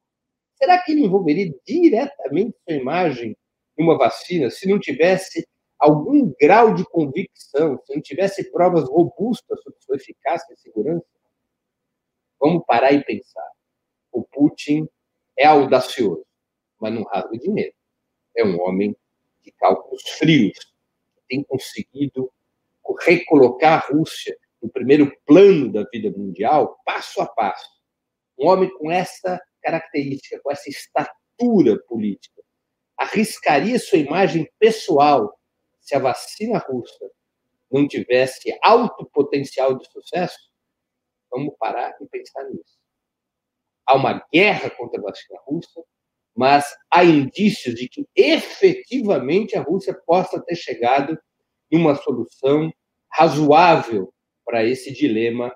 Será 0.56 0.78
que 0.82 0.92
ele 0.92 1.04
envolveria 1.04 1.52
diretamente 1.66 2.56
sua 2.64 2.76
imagem 2.76 3.36
em 3.78 3.82
uma 3.82 3.98
vacina 3.98 4.50
se 4.50 4.68
não 4.68 4.78
tivesse 4.78 5.46
algum 5.78 6.32
grau 6.40 6.74
de 6.74 6.84
convicção, 6.84 7.78
se 7.84 7.94
não 7.94 8.00
tivesse 8.00 8.50
provas 8.50 8.88
robustas 8.88 9.62
sobre 9.62 9.80
sua 9.80 9.96
eficácia 9.96 10.54
e 10.54 10.60
segurança? 10.60 11.04
Vamos 12.40 12.64
parar 12.66 12.92
e 12.92 13.04
pensar. 13.04 13.50
O 14.12 14.22
Putin 14.22 14.88
é 15.36 15.46
audacioso, 15.46 16.24
mas 16.80 16.92
não 16.92 17.02
rasga 17.04 17.38
dinheiro. 17.38 17.74
É 18.36 18.44
um 18.44 18.60
homem 18.60 18.96
de 19.42 19.50
cálculos 19.52 20.02
frios, 20.02 20.58
que 20.58 21.22
tem 21.28 21.42
conseguido 21.44 22.32
recolocar 23.00 23.84
a 23.84 23.92
Rússia 23.92 24.36
no 24.62 24.68
primeiro 24.68 25.12
plano 25.26 25.70
da 25.72 25.84
vida 25.84 26.10
mundial, 26.16 26.80
passo 26.84 27.20
a 27.20 27.26
passo. 27.26 27.68
Um 28.38 28.48
homem 28.48 28.70
com 28.78 28.90
essa 28.90 29.40
característica, 29.62 30.40
com 30.40 30.50
essa 30.50 30.68
estatura 30.68 31.78
política, 31.88 32.42
arriscaria 32.96 33.78
sua 33.78 33.98
imagem 33.98 34.50
pessoal 34.58 35.38
se 35.80 35.94
a 35.94 35.98
vacina 35.98 36.58
russa 36.58 37.10
não 37.70 37.86
tivesse 37.86 38.56
alto 38.62 39.06
potencial 39.06 39.76
de 39.76 39.86
sucesso? 39.90 40.50
Vamos 41.30 41.54
parar 41.58 41.96
e 42.00 42.06
pensar 42.06 42.44
nisso. 42.44 42.78
Há 43.84 43.94
uma 43.94 44.24
guerra 44.32 44.70
contra 44.70 44.98
a 44.98 45.02
vacina 45.02 45.38
russa, 45.44 45.84
mas 46.36 46.66
há 46.90 47.02
indícios 47.02 47.74
de 47.74 47.88
que 47.88 48.06
efetivamente 48.14 49.56
a 49.56 49.62
Rússia 49.62 49.94
possa 50.06 50.40
ter 50.42 50.54
chegado 50.54 51.18
numa 51.72 51.94
solução 51.94 52.70
razoável 53.10 54.12
para 54.44 54.64
esse 54.64 54.92
dilema 54.92 55.54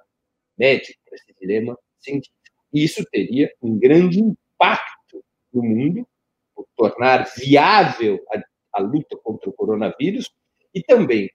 médico, 0.58 0.98
para 1.04 1.16
esse 1.16 1.34
dilema 1.38 1.78
científico. 1.98 2.34
E 2.72 2.82
isso 2.82 3.04
teria 3.10 3.52
um 3.60 3.78
grande 3.78 4.20
impacto 4.20 5.22
no 5.52 5.62
mundo, 5.62 6.08
por 6.54 6.66
tornar 6.76 7.26
viável 7.36 8.18
a, 8.32 8.42
a 8.78 8.82
luta 8.82 9.16
contra 9.22 9.50
o 9.50 9.52
coronavírus 9.52 10.30
e 10.74 10.82
também 10.82 11.30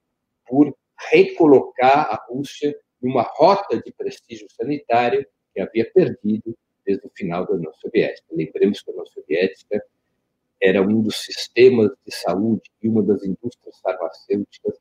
por 0.45 0.75
recolocar 1.11 2.07
a 2.09 2.25
Rússia 2.27 2.75
numa 3.01 3.23
rota 3.23 3.81
de 3.81 3.91
prestígio 3.93 4.47
sanitário 4.51 5.25
que 5.53 5.61
havia 5.61 5.89
perdido 5.91 6.57
desde 6.85 7.05
o 7.07 7.11
final 7.13 7.45
da 7.45 7.53
União 7.53 7.73
Soviética. 7.73 8.27
Lembremos 8.31 8.81
que 8.81 8.89
a 8.89 8.93
União 8.93 9.05
Soviética 9.07 9.83
era 10.61 10.81
um 10.81 11.01
dos 11.01 11.17
sistemas 11.17 11.91
de 12.05 12.15
saúde 12.15 12.71
e 12.81 12.87
uma 12.87 13.03
das 13.03 13.23
indústrias 13.23 13.79
farmacêuticas 13.79 14.79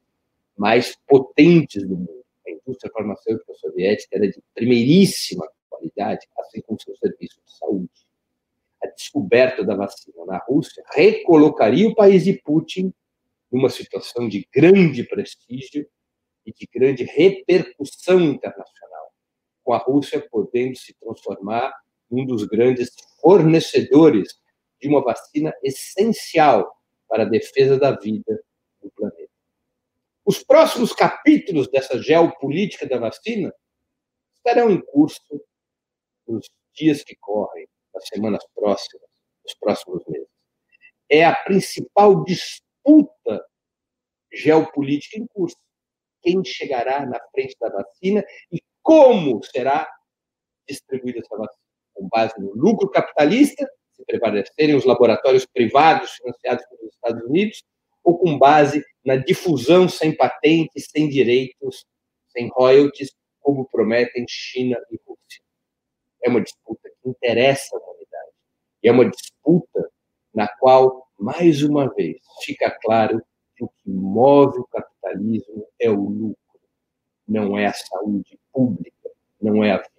mais 0.57 0.97
potentes 1.07 1.87
do 1.87 1.97
mundo. 1.97 2.25
A 2.47 2.51
indústria 2.51 2.93
farmacêutica 2.93 3.55
soviética 3.55 4.17
era 4.17 4.29
de 4.29 4.41
primeiríssima 4.55 5.49
qualidade, 5.69 6.27
assim 6.39 6.61
como 6.61 6.81
seu 6.81 6.97
serviço 6.97 7.41
de 7.45 7.57
saúde. 7.57 8.07
A 8.83 8.87
descoberta 8.87 9.65
da 9.65 9.75
vacina 9.75 10.25
na 10.27 10.39
Rússia 10.39 10.85
recolocaria 10.93 11.89
o 11.89 11.95
país 11.95 12.25
de 12.25 12.35
Putin 12.35 12.93
numa 13.51 13.71
situação 13.71 14.29
de 14.29 14.47
grande 14.53 15.05
prestígio 15.05 15.87
e 16.47 16.53
de 16.53 16.69
grande 16.73 17.05
repercussão 17.05 18.21
internacional, 18.21 19.13
com 19.63 19.73
a 19.73 19.79
Rússia 19.79 20.21
podendo 20.31 20.77
se 20.77 20.95
transformar 20.95 21.73
num 22.11 22.25
dos 22.25 22.45
grandes 22.45 22.91
fornecedores 23.21 24.39
de 24.81 24.89
uma 24.89 25.03
vacina 25.03 25.53
essencial 25.63 26.71
para 27.09 27.23
a 27.23 27.29
defesa 27.29 27.79
da 27.79 27.93
vida 27.93 28.43
do 28.83 28.91
planeta. 28.91 29.33
Os 30.25 30.43
próximos 30.43 30.93
capítulos 30.93 31.69
dessa 31.69 32.01
geopolítica 32.03 32.87
da 32.87 32.99
vacina 32.99 33.55
estarão 34.37 34.71
em 34.71 34.81
curso 34.81 35.23
nos 36.27 36.49
dias 36.75 37.03
que 37.05 37.15
correm, 37.17 37.67
nas 37.95 38.07
semanas 38.09 38.45
próximas, 38.55 39.09
nos 39.43 39.55
próximos 39.55 40.03
meses. 40.07 40.29
É 41.09 41.25
a 41.25 41.35
principal 41.35 42.25
disputa 42.25 43.47
geopolítica 44.33 45.19
em 45.19 45.27
curso. 45.27 45.57
Quem 46.21 46.45
chegará 46.45 47.07
na 47.07 47.21
frente 47.31 47.57
da 47.61 47.69
vacina 47.69 48.25
e 48.51 48.61
como 48.83 49.43
será 49.45 49.89
distribuída 50.67 51.21
essa 51.21 51.37
vacina? 51.37 51.64
Com 51.95 52.09
base 52.09 52.35
no 52.39 52.53
lucro 52.55 52.91
capitalista, 52.91 53.67
se 53.93 54.05
prevalecerem 54.05 54.75
os 54.75 54.85
laboratórios 54.85 55.47
privados 55.47 56.11
financiados 56.13 56.65
pelos 56.67 56.95
Estados 56.95 57.23
Unidos, 57.25 57.65
ou 58.03 58.19
com 58.19 58.39
base 58.39 58.85
na 59.05 59.17
difusão 59.17 59.89
sem 59.89 60.15
patentes, 60.15 60.89
sem 60.91 61.09
direitos, 61.09 61.87
sem 62.29 62.49
royalties, 62.53 63.15
como 63.41 63.69
prometem 63.69 64.25
China 64.29 64.77
e 64.91 64.99
Rússia. 65.07 65.43
É 66.23 66.29
uma 66.29 66.41
disputa 66.41 66.89
que 66.89 67.09
interessa 67.09 67.77
a 67.77 67.79
humanidade. 67.79 68.33
E 68.83 68.89
é 68.89 68.93
uma 68.93 69.09
disputa 69.09 69.91
na 70.35 70.49
qual, 70.49 71.07
mais 71.19 71.63
uma 71.63 71.93
vez, 71.95 72.19
fica 72.43 72.71
claro 72.83 73.23
que 73.57 73.65
o 73.65 73.69
que 73.69 73.91
move 73.91 74.59
o 74.59 74.67
capitalismo 74.67 75.67
é 75.79 75.89
o 75.91 76.01
lucro, 76.01 76.37
não 77.29 77.57
é 77.57 77.67
a 77.67 77.73
saúde 77.73 78.39
pública, 78.53 79.11
não 79.41 79.63
é 79.63 79.73
a. 79.73 79.94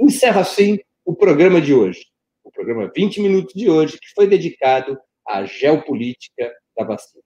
Encerro 0.00 0.40
assim 0.40 0.78
o 1.04 1.12
programa 1.12 1.60
de 1.60 1.74
hoje, 1.74 2.06
o 2.44 2.52
programa 2.52 2.88
20 2.94 3.20
Minutos 3.20 3.52
de 3.52 3.68
hoje, 3.68 3.98
que 3.98 4.14
foi 4.14 4.28
dedicado 4.28 4.96
à 5.26 5.44
geopolítica 5.44 6.52
da 6.76 6.84
vacina. 6.84 7.24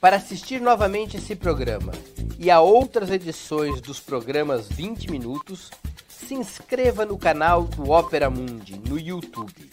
Para 0.00 0.16
assistir 0.16 0.60
novamente 0.60 1.16
esse 1.16 1.36
programa 1.36 1.92
e 2.38 2.50
a 2.50 2.60
outras 2.60 3.08
edições 3.08 3.80
dos 3.80 4.00
programas 4.00 4.68
20 4.68 5.10
Minutos, 5.12 5.70
se 6.08 6.34
inscreva 6.34 7.06
no 7.06 7.16
canal 7.16 7.62
do 7.62 7.88
Opera 7.90 8.28
Mundi 8.28 8.76
no 8.88 8.98
YouTube. 8.98 9.70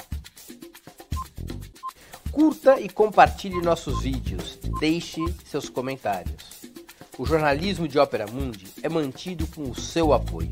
Curta 2.32 2.80
e 2.80 2.88
compartilhe 2.88 3.60
nossos 3.60 4.04
vídeos, 4.04 4.60
deixe 4.80 5.20
seus 5.46 5.68
comentários. 5.68 6.62
O 7.18 7.26
jornalismo 7.26 7.88
de 7.88 7.98
Opera 7.98 8.28
Mundi 8.28 8.68
é 8.84 8.88
mantido 8.88 9.48
com 9.48 9.64
o 9.64 9.76
seu 9.76 10.14
apoio. 10.14 10.52